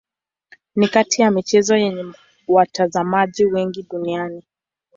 [0.75, 2.13] Ni kati ya michezo yenye
[2.47, 4.43] watazamaji wengi duniani.